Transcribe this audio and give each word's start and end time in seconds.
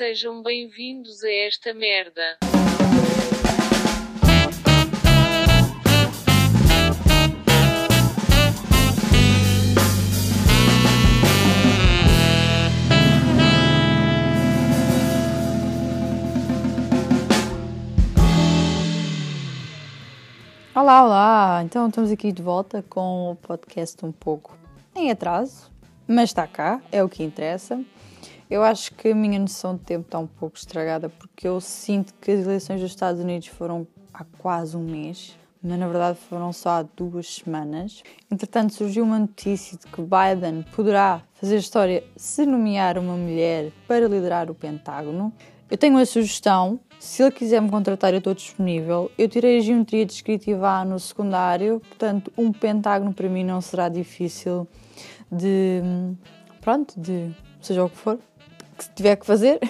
sejam 0.00 0.42
bem-vindos 0.42 1.22
a 1.22 1.30
esta 1.30 1.74
merda. 1.74 2.38
Olá, 20.74 21.04
olá! 21.04 21.62
Então 21.62 21.88
estamos 21.88 22.10
aqui 22.10 22.32
de 22.32 22.40
volta 22.40 22.82
com 22.88 23.32
o 23.32 23.36
podcast 23.36 24.02
um 24.02 24.10
pouco 24.10 24.56
em 24.96 25.10
atraso, 25.10 25.70
mas 26.08 26.30
está 26.30 26.46
cá, 26.46 26.80
é 26.90 27.04
o 27.04 27.08
que 27.10 27.22
interessa. 27.22 27.84
Eu 28.50 28.64
acho 28.64 28.92
que 28.94 29.10
a 29.10 29.14
minha 29.14 29.38
noção 29.38 29.76
de 29.76 29.82
tempo 29.82 30.06
está 30.06 30.18
um 30.18 30.26
pouco 30.26 30.56
estragada 30.56 31.08
porque 31.08 31.46
eu 31.46 31.60
sinto 31.60 32.12
que 32.20 32.32
as 32.32 32.40
eleições 32.40 32.80
dos 32.80 32.90
Estados 32.90 33.20
Unidos 33.20 33.46
foram 33.46 33.86
há 34.12 34.24
quase 34.38 34.76
um 34.76 34.82
mês, 34.82 35.38
mas 35.62 35.78
na 35.78 35.86
verdade 35.86 36.18
foram 36.28 36.52
só 36.52 36.70
há 36.70 36.82
duas 36.82 37.36
semanas. 37.36 38.02
Entretanto, 38.28 38.74
surgiu 38.74 39.04
uma 39.04 39.20
notícia 39.20 39.78
de 39.78 39.86
que 39.86 40.02
Biden 40.02 40.64
poderá 40.74 41.22
fazer 41.34 41.58
história 41.58 42.02
se 42.16 42.44
nomear 42.44 42.98
uma 42.98 43.16
mulher 43.16 43.70
para 43.86 44.08
liderar 44.08 44.50
o 44.50 44.54
Pentágono. 44.54 45.32
Eu 45.70 45.78
tenho 45.78 45.94
uma 45.94 46.04
sugestão. 46.04 46.80
Se 46.98 47.22
ele 47.22 47.30
quiser 47.30 47.62
me 47.62 47.70
contratar, 47.70 48.12
eu 48.12 48.18
estou 48.18 48.34
disponível. 48.34 49.12
Eu 49.16 49.28
tirei 49.28 49.58
a 49.58 49.60
geometria 49.60 50.04
descritiva 50.04 50.84
no 50.84 50.98
secundário, 50.98 51.80
portanto, 51.88 52.32
um 52.36 52.52
pentágono 52.52 53.14
para 53.14 53.28
mim 53.28 53.44
não 53.44 53.60
será 53.60 53.88
difícil 53.88 54.66
de. 55.30 55.80
Pronto, 56.60 57.00
de 57.00 57.32
seja 57.60 57.84
o 57.84 57.88
que 57.88 57.96
for 57.96 58.18
que 58.88 58.94
tiver 58.94 59.16
que 59.16 59.26
fazer. 59.26 59.60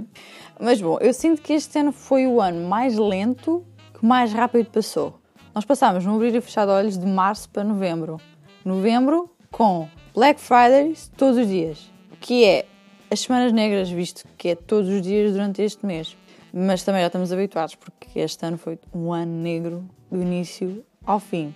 Mas 0.60 0.80
bom, 0.80 0.98
eu 1.00 1.12
sinto 1.14 1.40
que 1.40 1.52
este 1.52 1.78
ano 1.78 1.92
foi 1.92 2.26
o 2.26 2.40
ano 2.40 2.68
mais 2.68 2.96
lento 2.98 3.64
que 3.98 4.04
mais 4.04 4.32
rápido 4.32 4.70
passou. 4.70 5.18
Nós 5.54 5.64
passámos 5.64 6.04
no 6.04 6.14
abrir 6.14 6.34
e 6.34 6.40
fechar 6.40 6.66
de 6.66 6.72
olhos 6.72 6.98
de 6.98 7.06
março 7.06 7.48
para 7.48 7.64
novembro. 7.64 8.18
Novembro 8.64 9.30
com 9.50 9.88
Black 10.14 10.40
Fridays 10.40 11.10
todos 11.16 11.38
os 11.38 11.48
dias, 11.48 11.90
que 12.20 12.44
é 12.44 12.66
as 13.10 13.20
semanas 13.20 13.52
negras, 13.52 13.90
visto 13.90 14.24
que 14.36 14.50
é 14.50 14.54
todos 14.54 14.88
os 14.88 15.02
dias 15.02 15.32
durante 15.32 15.62
este 15.62 15.84
mês. 15.84 16.16
Mas 16.52 16.82
também 16.82 17.00
já 17.00 17.06
estamos 17.06 17.32
habituados, 17.32 17.74
porque 17.74 18.20
este 18.20 18.44
ano 18.44 18.58
foi 18.58 18.78
um 18.94 19.12
ano 19.12 19.32
negro 19.32 19.88
do 20.10 20.20
início 20.20 20.84
ao 21.04 21.18
fim. 21.18 21.54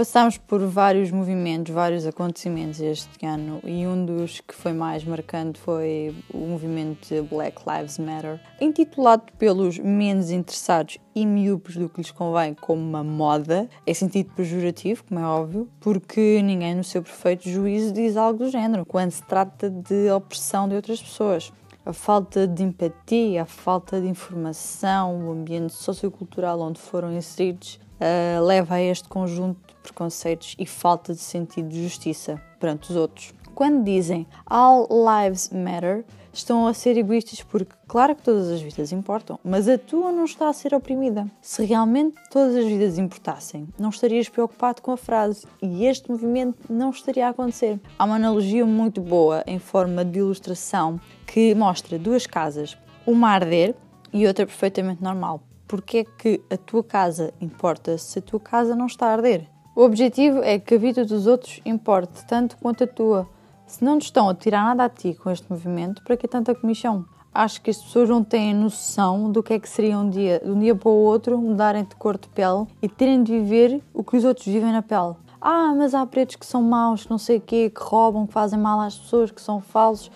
Passámos 0.00 0.38
por 0.38 0.64
vários 0.64 1.10
movimentos, 1.10 1.74
vários 1.74 2.06
acontecimentos 2.06 2.80
este 2.80 3.26
ano 3.26 3.60
e 3.62 3.86
um 3.86 4.06
dos 4.06 4.40
que 4.40 4.54
foi 4.54 4.72
mais 4.72 5.04
marcante 5.04 5.60
foi 5.60 6.16
o 6.32 6.38
movimento 6.38 7.22
Black 7.24 7.60
Lives 7.68 7.98
Matter, 7.98 8.40
intitulado 8.58 9.24
pelos 9.38 9.78
menos 9.78 10.30
interessados 10.30 10.96
e 11.14 11.26
miúpes 11.26 11.76
do 11.76 11.86
que 11.86 12.00
lhes 12.00 12.10
convém 12.10 12.54
como 12.54 12.80
uma 12.80 13.04
moda, 13.04 13.68
em 13.86 13.92
sentido 13.92 14.32
pejorativo, 14.32 15.04
como 15.04 15.20
é 15.20 15.26
óbvio, 15.26 15.68
porque 15.80 16.40
ninguém 16.40 16.74
no 16.76 16.82
seu 16.82 17.02
perfeito 17.02 17.50
juízo 17.50 17.92
diz 17.92 18.16
algo 18.16 18.44
do 18.44 18.50
género 18.50 18.86
quando 18.86 19.10
se 19.10 19.22
trata 19.24 19.68
de 19.68 20.10
opressão 20.10 20.66
de 20.66 20.76
outras 20.76 21.02
pessoas. 21.02 21.52
A 21.84 21.92
falta 21.92 22.48
de 22.48 22.62
empatia, 22.62 23.42
a 23.42 23.46
falta 23.46 24.00
de 24.00 24.08
informação, 24.08 25.28
o 25.28 25.32
ambiente 25.32 25.74
sociocultural 25.74 26.58
onde 26.58 26.80
foram 26.80 27.12
inseridos 27.12 27.78
uh, 28.00 28.44
leva 28.44 28.76
a 28.76 28.82
este 28.82 29.08
conjunto 29.08 29.60
de 29.68 29.74
preconceitos 29.82 30.56
e 30.58 30.66
falta 30.66 31.12
de 31.14 31.20
sentido 31.20 31.68
de 31.68 31.82
justiça 31.82 32.40
perante 32.58 32.90
os 32.90 32.96
outros. 32.96 33.34
Quando 33.54 33.84
dizem 33.84 34.26
All 34.46 34.88
Lives 34.88 35.50
Matter, 35.50 36.04
estão 36.32 36.66
a 36.66 36.72
ser 36.72 36.96
egoístas 36.96 37.42
porque, 37.42 37.74
claro 37.86 38.14
que 38.14 38.22
todas 38.22 38.48
as 38.48 38.60
vidas 38.60 38.92
importam, 38.92 39.38
mas 39.44 39.68
a 39.68 39.76
tua 39.76 40.12
não 40.12 40.24
está 40.24 40.48
a 40.48 40.52
ser 40.52 40.74
oprimida. 40.74 41.26
Se 41.42 41.64
realmente 41.64 42.16
todas 42.30 42.56
as 42.56 42.64
vidas 42.64 42.98
importassem, 42.98 43.68
não 43.78 43.90
estarias 43.90 44.28
preocupado 44.28 44.80
com 44.80 44.92
a 44.92 44.96
frase 44.96 45.46
e 45.60 45.84
este 45.84 46.10
movimento 46.10 46.72
não 46.72 46.90
estaria 46.90 47.26
a 47.26 47.30
acontecer. 47.30 47.80
Há 47.98 48.04
uma 48.04 48.16
analogia 48.16 48.64
muito 48.64 49.00
boa 49.00 49.42
em 49.46 49.58
forma 49.58 50.04
de 50.04 50.20
ilustração 50.20 51.00
que 51.26 51.54
mostra 51.54 51.98
duas 51.98 52.26
casas, 52.26 52.78
uma 53.06 53.28
a 53.28 53.32
arder 53.32 53.74
e 54.12 54.26
outra 54.26 54.46
perfeitamente 54.46 55.02
normal 55.02 55.42
porque 55.70 55.98
é 55.98 56.04
que 56.04 56.42
a 56.50 56.56
tua 56.56 56.82
casa 56.82 57.32
importa 57.40 57.96
se 57.96 58.18
a 58.18 58.22
tua 58.22 58.40
casa 58.40 58.74
não 58.74 58.86
está 58.86 59.06
a 59.06 59.12
arder? 59.12 59.46
O 59.76 59.82
objetivo 59.82 60.42
é 60.42 60.58
que 60.58 60.74
a 60.74 60.78
vida 60.78 61.04
dos 61.04 61.28
outros 61.28 61.60
importe 61.64 62.26
tanto 62.26 62.56
quanto 62.56 62.82
a 62.82 62.86
tua. 62.88 63.28
Se 63.68 63.84
não 63.84 63.96
te 63.96 64.06
estão 64.06 64.28
a 64.28 64.34
tirar 64.34 64.64
nada 64.64 64.86
a 64.86 64.88
ti 64.88 65.14
com 65.14 65.30
este 65.30 65.48
movimento, 65.48 66.02
para 66.02 66.16
que 66.16 66.26
tanta 66.26 66.56
comissão? 66.56 67.04
Acho 67.32 67.62
que 67.62 67.70
as 67.70 67.80
pessoas 67.80 68.08
não 68.08 68.24
têm 68.24 68.52
noção 68.52 69.30
do 69.30 69.44
que 69.44 69.52
é 69.52 69.60
que 69.60 69.68
seria 69.68 69.96
um 69.96 70.10
dia, 70.10 70.40
de 70.44 70.50
um 70.50 70.58
dia 70.58 70.74
para 70.74 70.88
o 70.88 71.04
outro, 71.04 71.38
mudarem 71.38 71.84
de 71.84 71.94
cor 71.94 72.18
de 72.18 72.26
pele 72.26 72.66
e 72.82 72.88
terem 72.88 73.22
de 73.22 73.38
viver 73.38 73.80
o 73.94 74.02
que 74.02 74.16
os 74.16 74.24
outros 74.24 74.46
vivem 74.46 74.72
na 74.72 74.82
pele. 74.82 75.14
Ah, 75.40 75.72
mas 75.76 75.94
há 75.94 76.04
pretos 76.04 76.34
que 76.34 76.44
são 76.44 76.64
maus, 76.64 77.04
que 77.04 77.10
não 77.10 77.16
sei 77.16 77.36
o 77.36 77.40
quê, 77.40 77.70
que 77.70 77.80
roubam, 77.80 78.26
que 78.26 78.32
fazem 78.32 78.58
mal 78.58 78.80
às 78.80 78.98
pessoas, 78.98 79.30
que 79.30 79.40
são 79.40 79.60
falsos. 79.60 80.10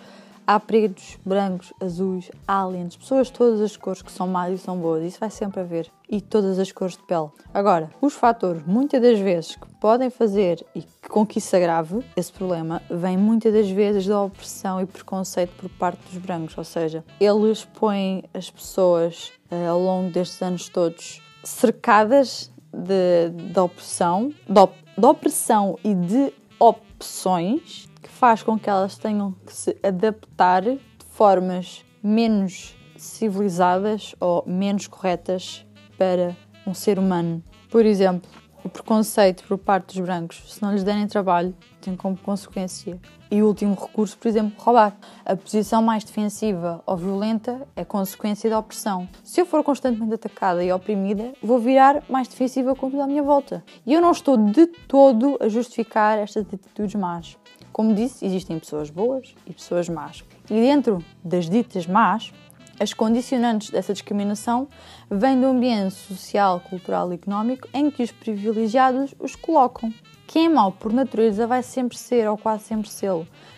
Há 0.46 0.60
pretos, 0.60 1.18
brancos, 1.24 1.72
azuis, 1.80 2.30
aliens, 2.46 2.96
pessoas 2.96 3.28
de 3.28 3.32
todas 3.32 3.62
as 3.62 3.78
cores 3.78 4.02
que 4.02 4.12
são 4.12 4.28
más 4.28 4.52
e 4.52 4.58
são 4.58 4.76
boas, 4.76 5.02
isso 5.02 5.18
vai 5.18 5.30
sempre 5.30 5.60
haver. 5.60 5.90
E 6.06 6.20
todas 6.20 6.58
as 6.58 6.70
cores 6.70 6.98
de 6.98 7.02
pele. 7.04 7.30
Agora, 7.54 7.90
os 7.98 8.12
fatores, 8.12 8.62
muitas 8.66 9.00
das 9.00 9.18
vezes, 9.18 9.56
que 9.56 9.66
podem 9.80 10.10
fazer 10.10 10.62
e 10.76 10.84
com 11.08 11.24
que 11.24 11.38
isso 11.38 11.56
agrave 11.56 12.04
esse 12.14 12.30
problema, 12.30 12.82
vem 12.90 13.16
muitas 13.16 13.54
das 13.54 13.70
vezes 13.70 14.06
da 14.06 14.20
opressão 14.20 14.82
e 14.82 14.86
preconceito 14.86 15.52
por 15.56 15.70
parte 15.70 16.00
dos 16.10 16.18
brancos. 16.18 16.58
Ou 16.58 16.64
seja, 16.64 17.02
eles 17.18 17.64
põem 17.64 18.24
as 18.34 18.50
pessoas 18.50 19.32
uh, 19.50 19.70
ao 19.70 19.80
longo 19.80 20.10
destes 20.10 20.42
anos 20.42 20.68
todos 20.68 21.22
cercadas 21.42 22.52
de, 22.70 23.30
de 23.30 23.58
opressão, 23.58 24.30
de, 24.46 24.60
op, 24.60 24.74
de 24.98 25.06
opressão 25.06 25.78
e 25.82 25.94
de 25.94 26.34
opções 26.58 27.88
faz 28.08 28.42
com 28.42 28.58
que 28.58 28.68
elas 28.68 28.96
tenham 28.96 29.32
que 29.46 29.52
se 29.52 29.76
adaptar 29.82 30.62
de 30.62 30.80
formas 31.10 31.84
menos 32.02 32.76
civilizadas 32.96 34.14
ou 34.20 34.44
menos 34.46 34.86
corretas 34.86 35.64
para 35.96 36.36
um 36.66 36.74
ser 36.74 36.98
humano. 36.98 37.42
Por 37.70 37.84
exemplo, 37.84 38.30
o 38.64 38.68
preconceito 38.68 39.44
por 39.46 39.58
parte 39.58 39.88
dos 39.88 40.06
brancos, 40.06 40.54
se 40.54 40.62
não 40.62 40.72
lhes 40.72 40.82
derem 40.82 41.06
trabalho, 41.06 41.54
tem 41.82 41.94
como 41.94 42.16
consequência. 42.16 42.98
E 43.30 43.42
o 43.42 43.46
último 43.46 43.74
recurso, 43.74 44.16
por 44.16 44.26
exemplo, 44.26 44.54
roubar. 44.56 44.96
A 45.24 45.36
posição 45.36 45.82
mais 45.82 46.02
defensiva 46.02 46.82
ou 46.86 46.96
violenta 46.96 47.68
é 47.76 47.84
consequência 47.84 48.48
da 48.48 48.58
opressão. 48.58 49.06
Se 49.22 49.40
eu 49.40 49.44
for 49.44 49.62
constantemente 49.62 50.14
atacada 50.14 50.64
e 50.64 50.72
oprimida, 50.72 51.34
vou 51.42 51.58
virar 51.58 52.02
mais 52.08 52.26
defensiva 52.26 52.74
com 52.74 52.90
tudo 52.90 53.02
à 53.02 53.06
minha 53.06 53.22
volta. 53.22 53.62
E 53.84 53.92
eu 53.92 54.00
não 54.00 54.12
estou 54.12 54.38
de 54.38 54.66
todo 54.66 55.36
a 55.40 55.48
justificar 55.48 56.18
estas 56.18 56.46
atitudes 56.46 56.94
más. 56.94 57.36
Como 57.74 57.92
disse, 57.92 58.24
existem 58.24 58.56
pessoas 58.56 58.88
boas 58.88 59.34
e 59.44 59.52
pessoas 59.52 59.88
más. 59.88 60.22
E 60.48 60.54
dentro 60.54 61.04
das 61.24 61.50
ditas 61.50 61.88
más, 61.88 62.32
as 62.78 62.94
condicionantes 62.94 63.70
dessa 63.70 63.92
discriminação 63.92 64.68
vêm 65.10 65.40
do 65.40 65.48
ambiente 65.48 65.92
social, 65.92 66.60
cultural 66.60 67.10
e 67.10 67.16
económico 67.16 67.68
em 67.74 67.90
que 67.90 68.04
os 68.04 68.12
privilegiados 68.12 69.12
os 69.18 69.34
colocam. 69.34 69.92
Quem 70.28 70.46
é 70.46 70.48
mau 70.48 70.70
por 70.70 70.92
natureza 70.92 71.48
vai 71.48 71.64
sempre 71.64 71.98
ser 71.98 72.28
ou 72.28 72.38
quase 72.38 72.62
sempre 72.62 72.88
ser. 72.88 73.10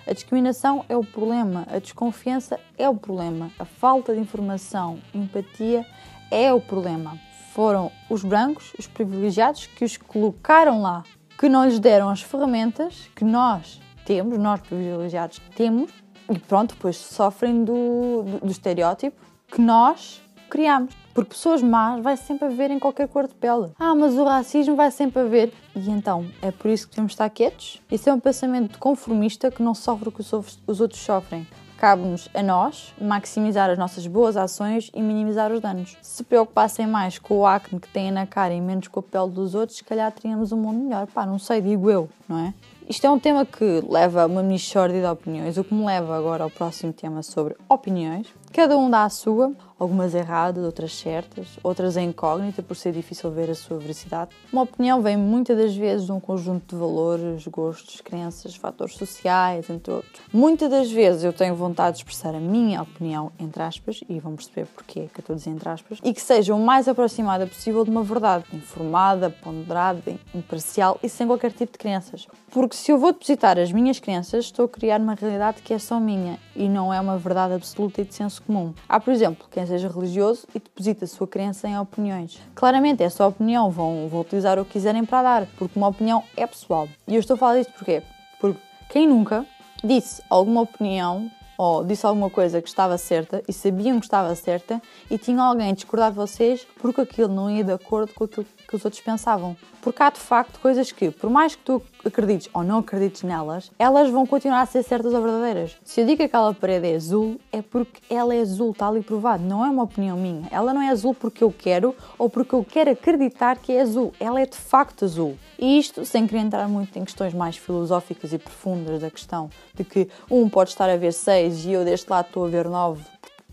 A 0.07 0.15
discriminação 0.15 0.83
é 0.89 0.97
o 0.97 1.05
problema, 1.05 1.67
a 1.71 1.79
desconfiança 1.79 2.59
é 2.79 2.89
o 2.89 2.95
problema, 2.95 3.51
a 3.59 3.67
falta 3.67 4.15
de 4.15 4.21
informação, 4.21 4.99
empatia 5.13 5.85
é 6.31 6.51
o 6.55 6.61
problema. 6.61 7.19
Foram 7.53 7.93
os 8.09 8.25
brancos, 8.25 8.73
os 8.79 8.87
privilegiados, 8.87 9.67
que 9.67 9.85
os 9.85 9.99
colocaram 9.99 10.81
lá, 10.81 11.05
que 11.39 11.51
não 11.51 11.67
lhes 11.67 11.79
deram 11.79 12.09
as 12.09 12.23
ferramentas 12.23 13.11
que 13.15 13.23
nós, 13.23 13.85
temos, 14.07 14.39
nós 14.39 14.61
privilegiados 14.61 15.39
temos, 15.55 15.91
e 16.31 16.39
pronto, 16.39 16.75
depois 16.75 16.97
sofrem 16.97 17.65
do, 17.65 18.23
do, 18.23 18.47
do 18.47 18.51
estereótipo 18.51 19.21
que 19.49 19.61
nós 19.61 20.23
criamos. 20.49 20.95
Porque 21.13 21.31
pessoas 21.31 21.63
más 21.63 22.03
vai 22.03 22.17
sempre 22.17 22.47
haver 22.47 22.71
em 22.71 22.79
qualquer 22.79 23.09
cor 23.09 23.27
de 23.27 23.35
pele. 23.35 23.73
Ah, 23.79 23.95
mas 23.95 24.15
o 24.15 24.25
racismo 24.25 24.77
vai 24.77 24.91
sempre 24.91 25.23
haver. 25.23 25.53
E 25.75 25.91
então, 25.91 26.27
é 26.43 26.51
por 26.51 26.71
isso 26.71 26.89
que 26.89 26.95
temos 26.95 27.11
de 27.11 27.15
estar 27.15 27.29
quietos? 27.31 27.83
Isso 27.91 28.09
é 28.09 28.13
um 28.13 28.21
pensamento 28.21 28.79
conformista 28.79 29.51
que 29.51 29.63
não 29.63 29.75
sofre 29.75 30.09
o 30.09 30.13
que 30.13 30.21
os 30.21 30.81
outros 30.81 31.01
sofrem. 31.01 31.47
Cabe-nos 31.79 32.29
a 32.33 32.43
nós 32.43 32.95
maximizar 32.99 33.69
as 33.69 33.77
nossas 33.77 34.07
boas 34.07 34.37
ações 34.37 34.91
e 34.95 35.03
minimizar 35.03 35.53
os 35.53 35.61
danos. 35.61 35.97
Se 36.01 36.25
preocupassem 36.25 36.87
mais 36.87 37.19
com 37.19 37.39
o 37.39 37.47
acne 37.47 37.79
que 37.79 37.89
têm 37.89 38.11
na 38.11 38.27
cara 38.27 38.55
e 38.55 38.61
menos 38.61 38.89
com 38.89 39.01
a 39.01 39.03
pele 39.03 39.31
dos 39.31 39.55
outros, 39.55 39.79
se 39.79 39.85
calhar 39.85 40.11
teríamos 40.11 40.53
um 40.53 40.57
mundo 40.57 40.85
melhor. 40.85 41.07
Pá, 41.07 41.27
não 41.27 41.39
sei, 41.39 41.61
digo 41.61 41.91
eu, 41.91 42.09
não 42.27 42.39
é? 42.39 42.55
Isto 42.89 43.05
é 43.09 43.11
um 43.11 43.19
tema 43.19 43.45
que 43.45 43.83
leva 43.89 44.23
a 44.23 44.27
uma 44.27 44.45
mixórdia 44.45 45.01
de 45.01 45.07
opiniões, 45.09 45.59
o 45.59 45.65
que 45.65 45.75
me 45.75 45.85
leva 45.85 46.17
agora 46.17 46.45
ao 46.45 46.51
próximo 46.51 46.93
tema 46.93 47.21
sobre 47.21 47.57
opiniões. 47.69 48.29
Cada 48.53 48.79
um 48.79 48.89
dá 48.89 49.03
a 49.03 49.11
sua. 49.11 49.53
algumas 49.79 50.15
erradas, 50.15 50.65
outras 50.65 50.95
certas, 50.95 51.59
outras 51.63 51.97
em 51.97 52.09
incógnita 52.09 52.63
por 52.63 52.77
ser 52.77 52.93
difícil 52.93 53.31
ver 53.31 53.51
a 53.51 53.55
sua 53.55 53.79
veracidade. 53.79 54.31
Uma 54.53 54.63
opinião 54.63 55.03
vem 55.03 55.17
muitas 55.17 55.57
das 55.57 55.77
vezes 55.77 56.07
de 56.07 56.13
um 56.13 56.21
conjunto 56.21 56.75
de 56.75 56.81
valores, 56.81 57.47
gostos, 57.47 58.01
crenças, 58.01 58.57
fatores 58.57 58.95
sociais, 58.95 59.69
entre 59.69 59.93
outros. 59.93 60.23
Muitas 60.33 60.71
das 60.71 60.91
vezes 60.91 61.25
eu 61.25 61.33
tenho 61.33 61.55
vontade 61.55 61.97
de 61.97 62.03
expressar 62.03 62.35
a 62.35 62.41
minha 62.41 62.83
opinião, 62.83 63.31
entre 63.39 63.63
aspas, 63.63 64.01
e 64.09 64.19
vão 64.19 64.35
perceber 64.35 64.67
porquê 64.67 65.09
que 65.13 65.21
eu 65.21 65.21
estou 65.21 65.37
dizer 65.37 65.51
entre 65.51 65.69
aspas, 65.69 65.99
e 66.03 66.15
que 66.15 66.21
seja 66.21 66.55
o 66.55 66.59
mais 66.59 66.89
aproximada 66.89 67.47
possível 67.47 67.85
de 67.85 67.91
uma 67.91 68.03
verdade, 68.03 68.45
informada, 68.53 69.31
ponderada, 69.31 70.03
imparcial 70.35 70.99
e 71.03 71.09
sem 71.09 71.27
qualquer 71.27 71.53
tipo 71.53 71.73
de 71.73 71.79
crenças. 71.79 72.27
Porque 72.51 72.76
se 72.77 72.93
eu 72.93 72.99
vou 72.99 73.13
depositar 73.13 73.59
as 73.59 73.73
minhas 73.73 73.99
crenças, 73.99 74.45
estou 74.45 74.67
a 74.67 74.69
criar 74.69 75.01
uma 75.01 75.15
realidade 75.15 75.63
que 75.63 75.73
é 75.73 75.79
só 75.79 75.99
minha 75.99 76.39
e 76.55 76.69
não 76.69 76.93
é 76.93 77.01
uma 77.01 77.17
verdade 77.17 77.55
absoluta 77.55 78.03
e 78.03 78.05
de 78.05 78.15
senso 78.15 78.43
comum. 78.43 78.75
Há, 78.89 79.01
por 79.01 79.13
exemplo, 79.13 79.47
quem 79.51 79.67
seja 79.67 79.89
religioso 79.89 80.47
e 80.55 80.59
deposita 80.59 81.07
a 81.07 81.09
sua 81.09 81.27
crença 81.27 81.67
em 81.67 81.79
opiniões. 81.79 82.41
Claramente, 82.55 83.03
essa 83.03 83.27
opinião 83.27 83.71
vão, 83.71 84.09
vão 84.09 84.21
utilizar 84.21 84.59
o 84.59 84.65
que 84.65 84.73
quiserem 84.73 85.05
para 85.05 85.23
dar, 85.23 85.47
porque 85.59 85.79
uma 85.79 85.89
opinião 85.89 86.23
é 86.37 86.47
pessoal. 86.47 86.89
E 87.09 87.15
eu 87.15 87.21
estou 87.21 87.35
a 87.35 87.39
falar 87.39 87.57
disto 87.57 87.73
porquê? 87.73 88.03
Porque 88.39 88.61
quem 88.91 89.09
nunca 89.09 89.47
disse 89.83 90.23
alguma 90.29 90.61
opinião 90.61 91.31
ou 91.59 91.85
disse 91.85 92.05
alguma 92.05 92.29
coisa 92.29 92.61
que 92.61 92.69
estava 92.69 92.99
certa 92.99 93.43
e 93.49 93.53
sabiam 93.53 93.99
que 93.99 94.07
estava 94.07 94.35
certa 94.35 94.81
e 95.11 95.17
tinha 95.17 95.43
alguém 95.43 95.71
a 95.71 95.75
discordar 95.75 96.11
de 96.11 96.17
vocês 96.17 96.67
porque 96.79 97.01
aquilo 97.01 97.33
não 97.33 97.51
ia 97.51 97.65
de 97.65 97.73
acordo 97.73 98.13
com 98.13 98.25
aquilo 98.25 98.47
que 98.67 98.77
os 98.77 98.85
outros 98.85 99.03
pensavam. 99.03 99.57
Porque 99.81 100.03
há 100.03 100.11
de 100.11 100.19
facto 100.19 100.59
coisas 100.59 100.91
que, 100.91 101.11
por 101.11 101.31
mais 101.31 101.55
que 101.55 101.63
tu 101.63 101.83
acredites 102.05 102.49
ou 102.53 102.65
não 102.65 102.79
acredites 102.79 103.23
nelas, 103.23 103.71
elas 103.79 104.11
vão 104.11 104.27
continuar 104.27 104.63
a 104.63 104.67
ser 104.67 104.83
certas 104.83 105.15
ou 105.15 105.23
verdadeiras. 105.23 105.77
Se 105.85 106.01
eu 106.01 106.07
digo 106.07 106.19
que 106.19 106.25
aquela 106.25 106.53
parede 106.53 106.89
é 106.89 106.97
azul, 106.97 107.41
é 107.53 107.63
porque 107.63 108.01
ela 108.13 108.35
é 108.35 108.41
azul, 108.41 108.73
está 108.73 108.89
ali 108.89 109.01
provado. 109.03 109.45
Não 109.45 109.65
é 109.65 109.71
uma 109.71 109.85
opinião 109.85 110.17
minha. 110.17 110.49
Ela 110.51 110.75
não 110.75 110.83
é 110.83 110.89
azul 110.89 111.15
porque 111.15 111.45
eu 111.45 111.55
quero 111.57 111.95
ou 112.19 112.29
porque 112.29 112.55
eu 112.55 112.65
quero 112.65 112.91
acreditar 112.91 113.59
que 113.59 113.73
é 113.73 113.81
azul. 113.81 114.13
Ela 114.19 114.41
é 114.41 114.47
de 114.47 114.57
facto 114.57 115.05
azul. 115.05 115.37
E 115.59 115.79
isto 115.79 116.05
sem 116.05 116.27
querer 116.27 116.41
entrar 116.41 116.69
muito 116.69 116.99
em 116.99 117.05
questões 117.05 117.33
mais 117.33 117.57
filosóficas 117.57 118.33
e 118.33 118.39
profundas 118.39 119.01
da 119.01 119.11
questão 119.11 119.49
de 119.75 119.85
que 119.85 120.09
um 120.31 120.49
pode 120.49 120.71
estar 120.71 120.91
a 120.91 120.97
ver 120.97 121.13
seis 121.13 121.65
e 121.65 121.73
eu 121.73 121.85
deste 121.85 122.11
lado 122.11 122.27
estou 122.27 122.45
a 122.45 122.49
ver 122.49 122.69
nove 122.69 123.03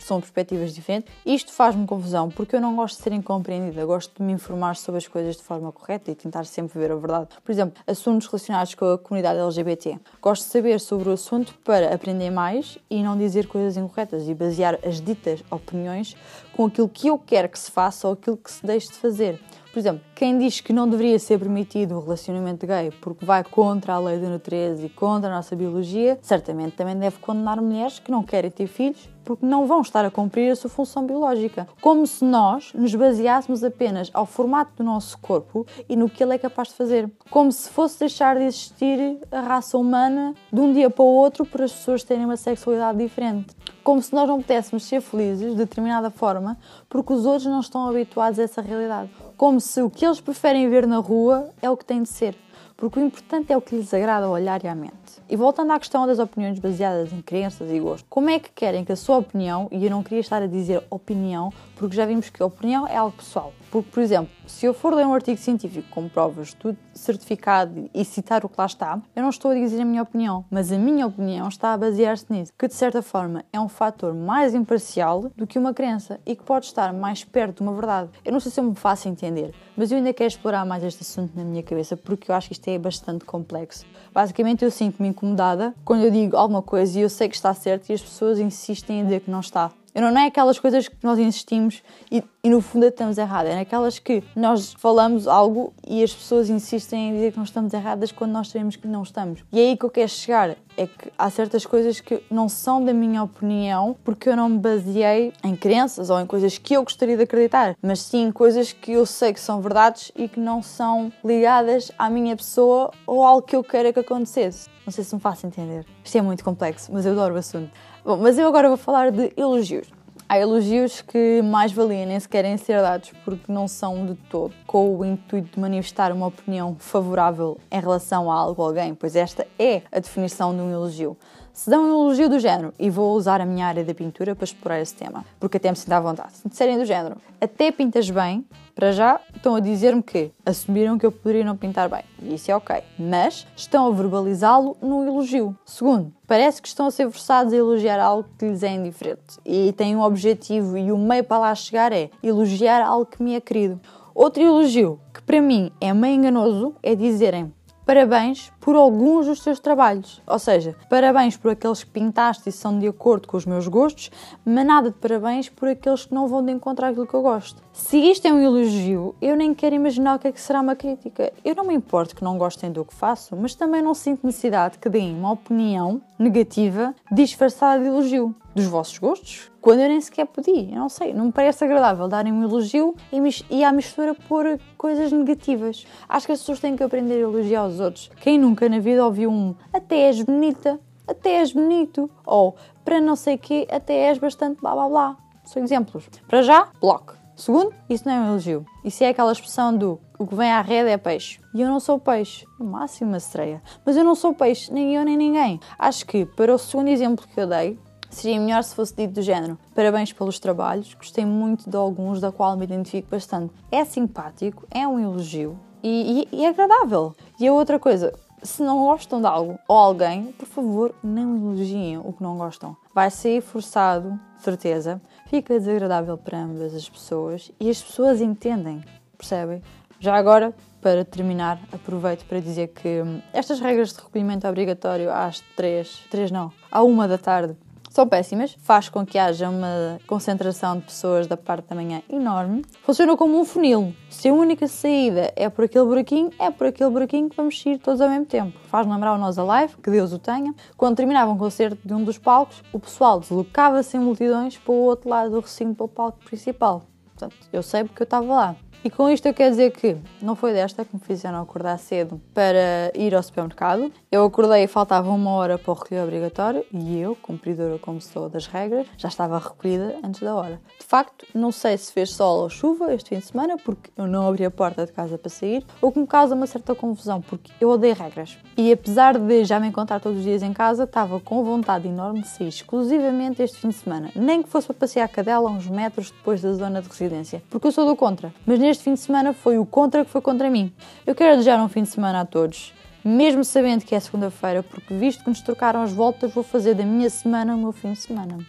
são 0.05 0.19
perspectivas 0.19 0.73
diferentes. 0.73 1.13
Isto 1.25 1.51
faz-me 1.51 1.85
confusão 1.85 2.29
porque 2.29 2.55
eu 2.55 2.61
não 2.61 2.75
gosto 2.75 2.97
de 2.97 3.03
ser 3.03 3.13
incompreendida, 3.13 3.85
gosto 3.85 4.13
de 4.17 4.23
me 4.23 4.33
informar 4.33 4.75
sobre 4.75 4.97
as 4.97 5.07
coisas 5.07 5.35
de 5.35 5.43
forma 5.43 5.71
correta 5.71 6.11
e 6.11 6.15
tentar 6.15 6.45
sempre 6.45 6.79
ver 6.79 6.91
a 6.91 6.95
verdade. 6.95 7.27
Por 7.43 7.51
exemplo, 7.51 7.81
assuntos 7.87 8.27
relacionados 8.27 8.75
com 8.75 8.85
a 8.85 8.97
comunidade 8.97 9.39
LGBT. 9.39 9.99
Gosto 10.21 10.43
de 10.43 10.49
saber 10.49 10.79
sobre 10.79 11.09
o 11.09 11.13
assunto 11.13 11.53
para 11.63 11.93
aprender 11.93 12.29
mais 12.29 12.77
e 12.89 13.01
não 13.01 13.17
dizer 13.17 13.47
coisas 13.47 13.77
incorretas 13.77 14.27
e 14.27 14.33
basear 14.33 14.79
as 14.85 15.01
ditas 15.01 15.43
opiniões 15.49 16.15
com 16.53 16.65
aquilo 16.65 16.89
que 16.89 17.07
eu 17.07 17.17
quero 17.17 17.49
que 17.49 17.59
se 17.59 17.71
faça 17.71 18.07
ou 18.07 18.13
aquilo 18.13 18.37
que 18.37 18.51
se 18.51 18.65
deixe 18.65 18.87
de 18.87 18.95
fazer. 18.95 19.39
Por 19.73 19.79
exemplo, 19.79 20.03
quem 20.13 20.37
diz 20.37 20.61
que 20.61 20.71
não 20.71 20.87
deveria 20.87 21.17
ser 21.17 21.39
permitido 21.39 21.95
o 21.95 21.99
relacionamento 21.99 22.67
gay 22.67 22.91
porque 23.01 23.25
vai 23.25 23.43
contra 23.43 23.93
a 23.95 23.99
lei 23.99 24.19
da 24.19 24.29
natureza 24.29 24.85
e 24.85 24.89
contra 24.89 25.31
a 25.31 25.35
nossa 25.35 25.55
biologia, 25.55 26.19
certamente 26.21 26.75
também 26.75 26.95
deve 26.95 27.17
condenar 27.17 27.59
mulheres 27.59 27.97
que 27.97 28.11
não 28.11 28.21
querem 28.21 28.51
ter 28.51 28.67
filhos 28.67 29.09
porque 29.23 29.43
não 29.43 29.65
vão 29.65 29.81
estar 29.81 30.05
a 30.05 30.11
cumprir 30.11 30.51
a 30.51 30.55
sua 30.55 30.69
função 30.69 31.07
biológica. 31.07 31.67
Como 31.81 32.05
se 32.05 32.23
nós 32.23 32.71
nos 32.75 32.93
baseássemos 32.93 33.63
apenas 33.63 34.11
ao 34.13 34.27
formato 34.27 34.73
do 34.77 34.83
nosso 34.83 35.17
corpo 35.17 35.65
e 35.89 35.95
no 35.95 36.07
que 36.07 36.21
ele 36.21 36.35
é 36.35 36.37
capaz 36.37 36.67
de 36.67 36.75
fazer. 36.75 37.09
Como 37.31 37.51
se 37.51 37.67
fosse 37.69 37.97
deixar 37.97 38.35
de 38.35 38.43
existir 38.43 39.17
a 39.31 39.41
raça 39.41 39.75
humana 39.75 40.35
de 40.51 40.59
um 40.59 40.71
dia 40.71 40.89
para 40.89 41.03
o 41.03 41.07
outro 41.07 41.45
por 41.45 41.63
as 41.63 41.71
pessoas 41.71 42.03
terem 42.03 42.25
uma 42.25 42.37
sexualidade 42.37 42.99
diferente. 42.99 43.55
Como 43.83 43.99
se 44.01 44.13
nós 44.13 44.27
não 44.27 44.39
pudéssemos 44.39 44.83
ser 44.83 45.01
felizes 45.01 45.51
de 45.51 45.57
determinada 45.57 46.11
forma 46.11 46.59
porque 46.87 47.11
os 47.11 47.25
outros 47.25 47.45
não 47.45 47.59
estão 47.59 47.87
habituados 47.87 48.37
a 48.37 48.43
essa 48.43 48.61
realidade 48.61 49.09
como 49.37 49.59
se 49.59 49.81
o 49.81 49.89
que 49.89 50.05
eles 50.05 50.21
preferem 50.21 50.69
ver 50.69 50.87
na 50.87 50.97
rua 50.97 51.49
é 51.61 51.69
o 51.69 51.77
que 51.77 51.85
tem 51.85 52.03
de 52.03 52.09
ser, 52.09 52.35
porque 52.75 52.99
o 52.99 53.03
importante 53.03 53.51
é 53.51 53.57
o 53.57 53.61
que 53.61 53.75
lhes 53.75 53.93
agrada 53.93 54.25
ao 54.25 54.31
olhar 54.31 54.63
e 54.63 54.67
à 54.67 54.75
mente. 54.75 54.93
E 55.29 55.35
voltando 55.35 55.71
à 55.71 55.79
questão 55.79 56.05
das 56.05 56.19
opiniões 56.19 56.59
baseadas 56.59 57.13
em 57.13 57.21
crenças 57.21 57.71
e 57.71 57.79
gostos, 57.79 58.05
como 58.09 58.29
é 58.29 58.39
que 58.39 58.49
querem 58.51 58.83
que 58.83 58.91
a 58.91 58.95
sua 58.95 59.17
opinião, 59.17 59.67
e 59.71 59.85
eu 59.85 59.91
não 59.91 60.03
queria 60.03 60.19
estar 60.19 60.41
a 60.41 60.47
dizer 60.47 60.83
opinião, 60.89 61.51
porque 61.75 61.95
já 61.95 62.05
vimos 62.05 62.29
que 62.29 62.41
a 62.41 62.45
opinião 62.45 62.87
é 62.87 62.95
algo 62.95 63.15
pessoal. 63.15 63.53
Porque, 63.71 63.89
por 63.89 64.03
exemplo, 64.03 64.31
se 64.45 64.67
eu 64.67 64.73
for 64.73 64.93
ler 64.93 65.05
um 65.07 65.13
artigo 65.15 65.39
científico 65.39 65.87
com 65.89 66.07
provas, 66.07 66.53
tudo 66.53 66.77
certificado 66.93 67.89
e 67.91 68.05
citar 68.05 68.45
o 68.45 68.49
que 68.49 68.55
lá 68.55 68.67
está, 68.67 69.01
eu 69.15 69.23
não 69.23 69.31
estou 69.31 69.49
a 69.49 69.55
dizer 69.55 69.81
a 69.81 69.85
minha 69.85 70.03
opinião, 70.03 70.45
mas 70.51 70.71
a 70.71 70.77
minha 70.77 71.07
opinião 71.07 71.47
está 71.47 71.73
a 71.73 71.77
basear-se 71.77 72.25
nisso, 72.29 72.53
que 72.57 72.67
de 72.67 72.75
certa 72.75 73.01
forma 73.01 73.43
é 73.51 73.59
um 73.59 73.67
fator 73.67 74.13
mais 74.13 74.53
imparcial 74.53 75.31
do 75.35 75.47
que 75.47 75.57
uma 75.57 75.73
crença 75.73 76.19
e 76.23 76.35
que 76.35 76.43
pode 76.43 76.67
estar 76.67 76.93
mais 76.93 77.23
perto 77.23 77.57
de 77.57 77.61
uma 77.63 77.73
verdade. 77.73 78.11
Eu 78.23 78.31
não 78.31 78.39
sei 78.39 78.51
se 78.51 78.59
eu 78.59 78.63
me 78.63 78.75
faço 78.75 79.09
entender, 79.09 79.55
mas 79.75 79.91
eu 79.91 79.97
ainda 79.97 80.13
quero 80.13 80.27
explorar 80.27 80.63
mais 80.65 80.83
este 80.83 81.01
assunto 81.01 81.35
na 81.35 81.43
minha 81.43 81.63
cabeça 81.63 81.97
porque 81.97 82.29
eu 82.29 82.35
acho 82.35 82.49
que 82.49 82.53
isto 82.53 82.62
é 82.71 82.79
bastante 82.79 83.25
complexo. 83.25 83.85
Basicamente, 84.13 84.63
eu 84.63 84.71
sinto-me 84.71 85.09
incomodada 85.09 85.73
quando 85.83 86.03
eu 86.03 86.11
digo 86.11 86.37
alguma 86.37 86.61
coisa 86.61 86.99
e 86.99 87.01
eu 87.01 87.09
sei 87.09 87.29
que 87.29 87.35
está 87.35 87.53
certo 87.53 87.89
e 87.89 87.93
as 87.93 88.01
pessoas 88.01 88.39
insistem 88.39 88.99
em 88.99 89.03
dizer 89.03 89.21
que 89.21 89.31
não 89.31 89.39
está. 89.39 89.71
Eu 89.95 90.01
não, 90.01 90.19
é 90.19 90.25
aquelas 90.25 90.57
coisas 90.57 90.87
que 90.87 90.95
nós 91.03 91.19
insistimos 91.19 91.83
e, 92.11 92.23
e 92.43 92.49
no 92.49 92.61
fundo 92.61 92.87
estamos 92.87 93.19
erradas, 93.19 93.51
é 93.51 93.55
naquelas 93.55 93.99
que 93.99 94.23
nós 94.35 94.73
falamos 94.73 95.27
algo 95.27 95.71
e 95.87 96.03
as 96.03 96.11
pessoas 96.11 96.49
insistem 96.49 97.09
em 97.09 97.13
dizer 97.13 97.31
que 97.31 97.37
não 97.37 97.43
estamos 97.43 97.71
erradas 97.73 98.11
quando 98.11 98.31
nós 98.31 98.47
sabemos 98.47 98.75
que 98.75 98.87
não 98.87 99.03
estamos. 99.03 99.43
E 99.51 99.59
é 99.59 99.63
aí 99.69 99.77
que 99.77 99.85
eu 99.85 99.91
quero 99.91 100.09
chegar, 100.09 100.57
é 100.75 100.87
que 100.87 101.11
há 101.15 101.29
certas 101.29 101.63
coisas 101.63 101.99
que 101.99 102.23
não 102.31 102.49
são 102.49 102.83
da 102.83 102.91
minha 102.91 103.21
opinião 103.21 103.95
porque 104.03 104.29
eu 104.29 104.35
não 104.35 104.49
me 104.49 104.57
baseei 104.57 105.31
em 105.43 105.55
crenças 105.55 106.09
ou 106.09 106.19
em 106.19 106.25
coisas 106.25 106.57
que 106.57 106.73
eu 106.73 106.81
gostaria 106.81 107.15
de 107.15 107.23
acreditar, 107.23 107.75
mas 107.79 107.99
sim 107.99 108.31
coisas 108.31 108.73
que 108.73 108.93
eu 108.93 109.05
sei 109.05 109.31
que 109.31 109.39
são 109.39 109.61
verdades 109.61 110.11
e 110.15 110.27
que 110.27 110.39
não 110.39 110.63
são 110.63 111.13
ligadas 111.23 111.91
à 111.99 112.09
minha 112.09 112.35
pessoa 112.35 112.91
ou 113.05 113.23
ao 113.23 113.43
que 113.43 113.55
eu 113.55 113.63
queira 113.63 113.93
que 113.93 113.99
acontecesse. 113.99 114.73
Não 114.85 114.91
sei 114.91 115.03
se 115.03 115.13
me 115.15 115.21
faço 115.21 115.45
entender. 115.45 115.85
Isto 116.03 116.17
é 116.17 116.21
muito 116.21 116.43
complexo, 116.43 116.91
mas 116.91 117.05
eu 117.05 117.13
adoro 117.13 117.35
o 117.35 117.37
assunto. 117.37 117.71
Bom, 118.05 118.17
mas 118.17 118.37
eu 118.37 118.45
agora 118.45 118.67
vou 118.67 118.75
falar 118.75 119.11
de 119.11 119.31
elogios. 119.37 119.87
Há 120.27 120.37
elogios 120.37 121.01
que 121.01 121.41
mais 121.41 121.71
valiam 121.71 122.05
nem 122.05 122.19
sequer 122.19 122.57
ser 122.57 122.81
dados 122.81 123.13
porque 123.23 123.49
não 123.49 123.65
são 123.65 124.05
de 124.05 124.15
todo 124.29 124.53
com 124.67 124.97
o 124.97 125.05
intuito 125.05 125.53
de 125.53 125.59
manifestar 125.59 126.11
uma 126.11 126.27
opinião 126.27 126.75
favorável 126.77 127.57
em 127.71 127.79
relação 127.79 128.29
a 128.29 128.35
algo 128.35 128.61
ou 128.61 128.67
alguém, 128.67 128.93
pois 128.93 129.15
esta 129.15 129.47
é 129.57 129.83
a 129.89 129.99
definição 129.99 130.53
de 130.53 130.59
um 130.59 130.69
elogio. 130.69 131.17
Se 131.53 131.69
dão 131.69 131.83
um 131.83 132.05
elogio 132.05 132.27
do 132.27 132.39
género, 132.39 132.73
e 132.79 132.89
vou 132.89 133.15
usar 133.15 133.39
a 133.39 133.45
minha 133.45 133.67
área 133.67 133.83
da 133.83 133.93
pintura 133.93 134.35
para 134.35 134.43
explorar 134.43 134.81
esse 134.81 134.95
tema, 134.95 135.23
porque 135.39 135.57
até 135.57 135.69
me 135.69 135.77
sinto 135.77 135.91
à 135.91 135.99
vontade. 135.99 136.33
Se 136.33 136.49
disserem 136.49 136.79
do 136.79 136.83
género, 136.83 137.17
até 137.39 137.71
pintas 137.71 138.09
bem, 138.09 138.43
para 138.73 138.91
já 138.91 139.19
estão 139.35 139.53
a 139.53 139.59
dizer-me 139.59 140.01
que 140.01 140.31
assumiram 140.43 140.97
que 140.97 141.05
eu 141.05 141.11
poderia 141.11 141.45
não 141.45 141.55
pintar 141.55 141.87
bem, 141.87 142.01
e 142.23 142.33
isso 142.33 142.49
é 142.49 142.55
ok, 142.55 142.81
mas 142.97 143.45
estão 143.55 143.85
a 143.85 143.91
verbalizá-lo 143.91 144.75
no 144.81 145.05
elogio. 145.05 145.55
Segundo, 145.63 146.11
parece 146.25 146.59
que 146.59 146.67
estão 146.67 146.87
a 146.87 146.91
ser 146.91 147.07
forçados 147.11 147.53
a 147.53 147.57
elogiar 147.57 147.99
algo 147.99 148.27
que 148.35 148.47
lhes 148.47 148.63
é 148.63 148.71
indiferente 148.71 149.39
e 149.45 149.71
têm 149.73 149.95
um 149.95 150.01
objetivo 150.01 150.75
e 150.75 150.91
o 150.91 150.97
meio 150.97 151.23
para 151.23 151.37
lá 151.37 151.53
chegar 151.53 151.93
é 151.93 152.09
elogiar 152.23 152.83
algo 152.83 153.05
que 153.05 153.21
me 153.21 153.35
é 153.35 153.39
querido. 153.39 153.79
Outro 154.15 154.41
elogio 154.41 154.99
que 155.13 155.21
para 155.21 155.39
mim 155.39 155.71
é 155.79 155.93
meio 155.93 156.15
enganoso 156.15 156.75
é 156.81 156.95
dizerem 156.95 157.53
parabéns 157.85 158.51
por 158.59 158.75
alguns 158.75 159.27
dos 159.27 159.41
teus 159.41 159.59
trabalhos. 159.59 160.21
Ou 160.25 160.39
seja, 160.39 160.75
parabéns 160.89 161.35
por 161.37 161.51
aqueles 161.51 161.83
que 161.83 161.89
pintaste 161.89 162.49
e 162.49 162.51
são 162.51 162.79
de 162.79 162.87
acordo 162.87 163.27
com 163.27 163.37
os 163.37 163.45
meus 163.45 163.67
gostos, 163.67 164.09
mas 164.45 164.65
nada 164.65 164.89
de 164.89 164.97
parabéns 164.97 165.49
por 165.49 165.67
aqueles 165.67 166.05
que 166.05 166.13
não 166.13 166.27
vão 166.27 166.43
de 166.43 166.51
encontrar 166.51 166.89
aquilo 166.89 167.07
que 167.07 167.13
eu 167.13 167.21
gosto. 167.21 167.61
Se 167.71 167.97
isto 167.97 168.27
é 168.27 168.33
um 168.33 168.39
elogio, 168.39 169.15
eu 169.21 169.35
nem 169.35 169.53
quero 169.53 169.75
imaginar 169.75 170.15
o 170.15 170.19
que 170.19 170.27
é 170.27 170.31
que 170.31 170.39
será 170.39 170.61
uma 170.61 170.75
crítica. 170.75 171.33
Eu 171.43 171.55
não 171.55 171.65
me 171.65 171.73
importo 171.73 172.15
que 172.15 172.23
não 172.23 172.37
gostem 172.37 172.71
do 172.71 172.85
que 172.85 172.93
faço, 172.93 173.35
mas 173.35 173.55
também 173.55 173.81
não 173.81 173.93
sinto 173.93 174.25
necessidade 174.25 174.77
que 174.77 174.89
deem 174.89 175.15
uma 175.15 175.31
opinião 175.31 176.01
negativa 176.17 176.93
disfarçada 177.11 177.81
de 177.81 177.89
elogio 177.89 178.35
dos 178.53 178.65
vossos 178.65 178.97
gostos, 178.97 179.51
quando 179.61 179.81
eu 179.81 179.89
nem 179.89 179.99
sequer 179.99 180.25
pedi. 180.27 180.71
Eu 180.71 180.79
não 180.79 180.89
sei, 180.89 181.13
não 181.13 181.25
me 181.25 181.31
parece 181.31 181.63
agradável 181.63 182.07
darem 182.07 182.31
um 182.31 182.43
elogio 182.43 182.95
e, 183.11 183.19
e 183.49 183.63
à 183.63 183.71
mistura 183.71 184.13
pôr 184.13 184.59
coisas 184.77 185.11
negativas. 185.11 185.85
Acho 186.07 186.25
que 186.25 186.31
as 186.33 186.39
pessoas 186.39 186.59
têm 186.59 186.75
que 186.75 186.83
aprender 186.83 187.15
a 187.15 187.19
elogiar 187.19 187.65
os 187.65 187.79
outros. 187.79 188.09
Quem 188.21 188.37
nunca 188.37 188.69
na 188.69 188.79
vida 188.79 189.05
ouviu 189.05 189.31
um 189.31 189.55
até 189.71 190.07
és 190.07 190.21
bonita, 190.21 190.79
até 191.07 191.37
és 191.37 191.51
bonito, 191.51 192.09
ou 192.25 192.55
para 192.83 193.01
não 193.01 193.15
sei 193.15 193.37
quê, 193.37 193.67
até 193.71 193.93
és 194.09 194.17
bastante 194.17 194.61
blá 194.61 194.73
blá 194.73 194.89
blá. 194.89 195.17
São 195.43 195.63
exemplos. 195.63 196.09
Para 196.27 196.41
já, 196.41 196.69
bloco. 196.79 197.15
Segundo, 197.35 197.73
isso 197.89 198.07
não 198.07 198.13
é 198.13 198.19
um 198.19 198.27
elogio. 198.29 198.65
Isso 198.85 199.03
é 199.03 199.09
aquela 199.09 199.31
expressão 199.31 199.75
do 199.75 199.99
o 200.19 200.27
que 200.27 200.35
vem 200.35 200.51
à 200.51 200.61
rede 200.61 200.89
é 200.89 200.97
peixe. 200.97 201.39
E 201.53 201.61
eu 201.61 201.67
não 201.67 201.79
sou 201.79 201.99
peixe. 201.99 202.45
No 202.59 202.65
máximo 202.65 203.11
uma 203.11 203.17
estreia. 203.17 203.61
Mas 203.85 203.97
eu 203.97 204.03
não 204.03 204.15
sou 204.15 204.33
peixe, 204.33 204.71
nem 204.71 204.95
eu 204.95 205.03
nem 205.03 205.17
ninguém. 205.17 205.59
Acho 205.77 206.05
que, 206.05 206.25
para 206.25 206.53
o 206.53 206.57
segundo 206.57 206.87
exemplo 206.87 207.27
que 207.27 207.39
eu 207.39 207.47
dei, 207.47 207.77
Seria 208.13 208.39
melhor 208.39 208.63
se 208.63 208.75
fosse 208.75 208.95
dito 208.95 209.15
do 209.15 209.21
género: 209.23 209.57
Parabéns 209.73 210.13
pelos 210.13 210.39
trabalhos, 210.39 210.93
gostei 210.93 211.25
muito 211.25 211.67
de 211.67 211.75
alguns, 211.75 212.21
da 212.21 212.31
qual 212.31 212.55
me 212.55 212.63
identifico 212.63 213.09
bastante. 213.09 213.51
É 213.71 213.83
simpático, 213.83 214.67
é 214.69 214.87
um 214.87 214.99
elogio 214.99 215.59
e, 215.81 216.27
e, 216.31 216.37
e 216.37 216.45
é 216.45 216.49
agradável. 216.49 217.15
E 217.39 217.47
a 217.47 217.51
outra 217.51 217.79
coisa, 217.79 218.13
Se 218.43 218.61
não 218.61 218.83
gostam 218.83 219.19
de 219.19 219.25
algo 219.25 219.57
ou 219.67 219.75
alguém, 219.75 220.31
por 220.33 220.45
favor, 220.45 220.93
não 221.03 221.37
elogiem 221.37 221.97
o 221.97 222.13
que 222.13 222.21
não 222.21 222.37
gostam. 222.37 222.77
Vai 222.93 223.09
ser 223.09 223.41
forçado, 223.41 224.19
certeza, 224.37 225.01
fica 225.25 225.57
desagradável 225.57 226.15
para 226.17 226.37
ambas 226.37 226.75
as 226.75 226.87
pessoas 226.87 227.51
e 227.59 227.67
as 227.69 227.81
pessoas 227.81 228.21
entendem, 228.21 228.83
percebem? 229.17 229.61
Já 229.99 230.15
agora, 230.15 230.53
para 230.81 231.03
terminar, 231.03 231.59
aproveito 231.71 232.25
para 232.25 232.39
dizer 232.39 232.67
que 232.67 233.01
hum, 233.01 233.21
estas 233.33 233.59
regras 233.59 233.91
de 233.91 234.01
recolhimento 234.01 234.47
obrigatório 234.47 235.11
às 235.11 235.39
3, 235.55 236.03
3 236.11 236.29
não, 236.29 236.51
à 236.69 236.83
1 236.83 237.07
da 237.07 237.17
tarde 237.17 237.57
são 237.93 238.07
péssimas, 238.07 238.57
faz 238.63 238.89
com 238.89 239.05
que 239.05 239.19
haja 239.19 239.47
uma 239.47 239.99
concentração 240.07 240.79
de 240.79 240.85
pessoas 240.85 241.27
da 241.27 241.37
parte 241.37 241.69
da 241.69 241.75
manhã 241.75 242.01
enorme. 242.09 242.65
Funciona 242.81 243.15
como 243.15 243.39
um 243.39 243.45
funil. 243.45 243.93
Se 244.09 244.29
a 244.29 244.33
única 244.33 244.67
saída 244.67 245.31
é 245.35 245.47
por 245.47 245.65
aquele 245.65 245.85
buraquinho, 245.85 246.31
é 246.39 246.49
por 246.49 246.65
aquele 246.65 246.89
buraquinho 246.89 247.29
que 247.29 247.37
vamos 247.37 247.61
sair 247.61 247.77
todos 247.77 248.01
ao 248.01 248.09
mesmo 248.09 248.25
tempo. 248.25 248.57
Faz 248.65 248.87
lembrar 248.87 249.13
o 249.13 249.19
Nós 249.19 249.37
Alive, 249.37 249.77
que 249.77 249.91
Deus 249.91 250.11
o 250.11 250.17
tenha. 250.17 250.55
Quando 250.75 250.97
terminava 250.97 251.31
um 251.31 251.37
concerto 251.37 251.87
de 251.87 251.93
um 251.93 252.03
dos 252.03 252.17
palcos, 252.17 252.63
o 252.73 252.79
pessoal 252.79 253.19
deslocava-se 253.19 253.95
em 253.95 253.99
multidões 253.99 254.57
para 254.57 254.73
o 254.73 254.77
outro 254.77 255.07
lado 255.07 255.29
do 255.29 255.39
recinto, 255.39 255.75
para 255.75 255.85
o 255.85 255.87
palco 255.87 256.17
principal. 256.25 256.81
Portanto, 257.09 257.35
eu 257.53 257.61
sei 257.61 257.83
porque 257.83 258.01
eu 258.01 258.05
estava 258.05 258.25
lá. 258.25 258.55
E 258.85 258.89
com 258.89 259.09
isto 259.09 259.25
eu 259.25 259.33
quero 259.33 259.51
dizer 259.51 259.71
que 259.71 259.95
não 260.21 260.35
foi 260.35 260.51
desta 260.51 260.83
que 260.83 260.93
me 260.93 260.99
fizeram 260.99 261.41
acordar 261.41 261.79
cedo 261.79 262.19
para 262.33 262.91
ir 262.93 263.15
ao 263.15 263.23
supermercado. 263.23 263.89
Eu 264.11 264.25
acordei 264.25 264.65
e 264.65 264.67
faltava 264.67 265.09
uma 265.09 265.31
hora 265.31 265.57
para 265.57 265.71
o 265.71 265.73
recolher 265.73 266.03
obrigatório 266.03 266.65
e 266.69 266.99
eu, 266.99 267.15
cumpridora 267.15 267.79
como 267.79 268.01
sou 268.01 268.27
das 268.27 268.45
regras, 268.45 268.85
já 268.97 269.07
estava 269.07 269.39
recolhida 269.39 269.95
antes 270.03 270.19
da 270.19 270.35
hora. 270.35 270.59
De 270.77 270.85
facto, 270.85 271.25
não 271.33 271.49
sei 271.49 271.77
se 271.77 271.93
fez 271.93 272.11
sol 272.11 272.41
ou 272.41 272.49
chuva 272.49 272.93
este 272.93 273.11
fim 273.11 273.19
de 273.19 273.25
semana 273.25 273.55
porque 273.55 273.89
eu 273.95 274.05
não 274.05 274.27
abri 274.27 274.43
a 274.43 274.51
porta 274.51 274.85
de 274.85 274.91
casa 274.91 275.17
para 275.17 275.29
sair, 275.29 275.65
ou 275.81 275.89
que 275.89 275.99
me 275.99 276.05
causa 276.05 276.35
uma 276.35 276.45
certa 276.45 276.75
confusão 276.75 277.21
porque 277.21 277.53
eu 277.61 277.69
odeio 277.69 277.95
regras. 277.95 278.37
E 278.57 278.69
apesar 278.69 279.17
de 279.17 279.45
já 279.45 279.61
me 279.61 279.67
encontrar 279.69 280.01
todos 280.01 280.17
os 280.17 280.25
dias 280.25 280.43
em 280.43 280.51
casa, 280.51 280.83
estava 280.83 281.21
com 281.21 281.41
vontade 281.41 281.87
enorme 281.87 282.19
de 282.19 282.27
sair 282.27 282.49
exclusivamente 282.49 283.41
este 283.41 283.59
fim 283.59 283.69
de 283.69 283.75
semana, 283.75 284.11
nem 284.13 284.43
que 284.43 284.49
fosse 284.49 284.67
para 284.67 284.75
passear 284.75 285.05
a 285.05 285.07
cadela 285.07 285.49
uns 285.49 285.67
metros 285.67 286.11
depois 286.11 286.41
da 286.41 286.51
zona 286.51 286.81
de 286.81 286.89
residência, 286.89 287.41
porque 287.49 287.67
eu 287.67 287.71
sou 287.71 287.85
do 287.85 287.95
contra. 287.95 288.33
Mas 288.45 288.59
este 288.73 288.83
fim 288.83 288.95
de 288.95 288.99
semana 288.99 289.33
foi 289.33 289.57
o 289.57 289.65
contra 289.65 290.03
que 290.03 290.11
foi 290.11 290.19
contra 290.19 290.49
mim. 290.49 290.73
Eu 291.05 291.15
quero 291.15 291.37
desejar 291.37 291.63
um 291.63 291.69
fim 291.69 291.83
de 291.83 291.89
semana 291.89 292.21
a 292.21 292.25
todos, 292.25 292.73
mesmo 293.05 293.43
sabendo 293.43 293.85
que 293.85 293.95
é 293.95 293.99
segunda-feira, 293.99 294.61
porque 294.63 294.93
visto 294.95 295.23
que 295.23 295.29
nos 295.29 295.41
trocaram 295.41 295.81
as 295.81 295.93
voltas, 295.93 296.33
vou 296.33 296.43
fazer 296.43 296.73
da 296.73 296.83
minha 296.83 297.09
semana 297.09 297.55
o 297.55 297.57
meu 297.57 297.71
fim 297.71 297.93
de 297.93 297.99
semana. 297.99 298.39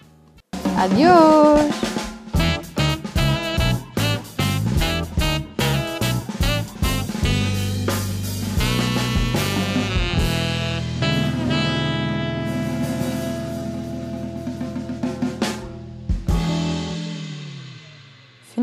Adiós! 0.77 1.94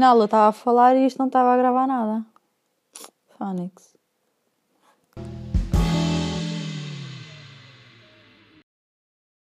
Afinal, 0.01 0.17
eu 0.17 0.25
estava 0.25 0.47
a 0.47 0.51
falar 0.51 0.95
e 0.95 1.05
isto 1.05 1.19
não 1.19 1.27
estava 1.27 1.53
a 1.53 1.57
gravar 1.57 1.85
nada. 1.85 2.25
Phonics. 3.37 3.90